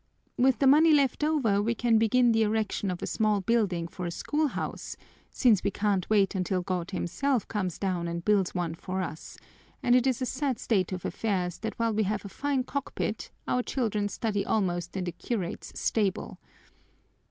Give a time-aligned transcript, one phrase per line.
[0.35, 4.07] With the money left over we can begin the erection of a small building for
[4.07, 4.97] a schoolhouse,
[5.29, 9.37] since we can't wait until God Himself comes down and builds one for us,
[9.83, 13.29] and it is a sad state of affairs that while we have a fine cockpit
[13.47, 16.39] our children study almost in the curate's stable.